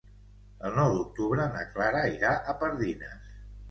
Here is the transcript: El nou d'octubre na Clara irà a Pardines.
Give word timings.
El 0.69 0.73
nou 0.77 0.95
d'octubre 0.95 1.47
na 1.53 1.63
Clara 1.77 2.05
irà 2.19 2.35
a 2.57 2.61
Pardines. 2.67 3.35